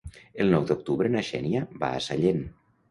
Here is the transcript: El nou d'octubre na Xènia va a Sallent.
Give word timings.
El 0.45 0.49
nou 0.53 0.65
d'octubre 0.71 1.11
na 1.17 1.23
Xènia 1.29 1.63
va 1.85 1.95
a 1.99 2.03
Sallent. 2.09 2.47